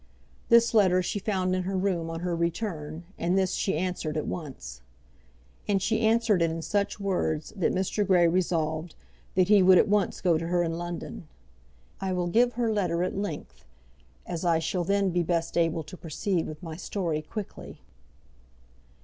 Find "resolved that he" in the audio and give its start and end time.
8.27-9.61